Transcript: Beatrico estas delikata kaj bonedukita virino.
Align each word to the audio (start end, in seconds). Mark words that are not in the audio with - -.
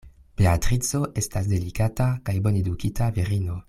Beatrico 0.39 1.01
estas 1.23 1.51
delikata 1.53 2.09
kaj 2.31 2.39
bonedukita 2.49 3.17
virino. 3.21 3.59